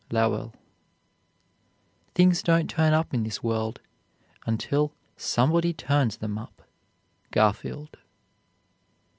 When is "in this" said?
3.13-3.43